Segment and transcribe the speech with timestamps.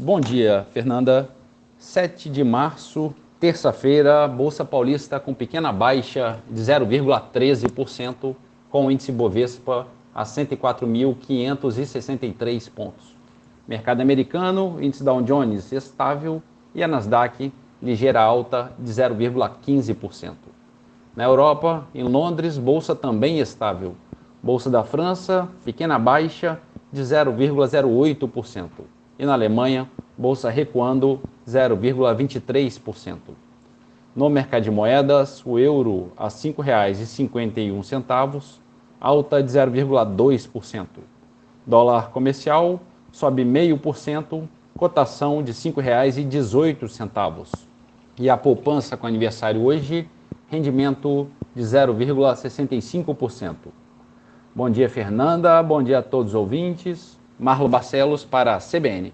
[0.00, 1.28] Bom dia, Fernanda.
[1.76, 8.34] 7 de março, terça-feira, Bolsa Paulista com pequena baixa de 0,13%,
[8.70, 13.14] com o índice Bovespa a 104.563 pontos.
[13.68, 16.42] Mercado americano, índice Dow Jones estável
[16.74, 17.52] e a Nasdaq
[17.82, 20.32] ligeira alta de 0,15%.
[21.14, 23.94] Na Europa, em Londres, bolsa também estável.
[24.42, 26.58] Bolsa da França, pequena baixa
[26.90, 28.70] de 0,08%
[29.18, 33.18] e na Alemanha, bolsa recuando 0,23%.
[34.14, 38.58] No mercado de moedas, o euro a R$ 5,51,
[39.00, 40.86] alta de 0,2%.
[41.66, 44.46] Dólar comercial sobe 0,5%,
[44.76, 47.66] cotação de R$ 5,18.
[48.18, 50.08] E a poupança com aniversário hoje,
[50.48, 53.54] rendimento de 0,65%.
[54.54, 55.62] Bom dia, Fernanda.
[55.62, 57.18] Bom dia a todos os ouvintes.
[57.42, 59.10] Marlo Barcelos para a CBN.